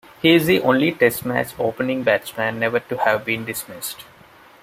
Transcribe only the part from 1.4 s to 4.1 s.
opening batsman never to have been dismissed.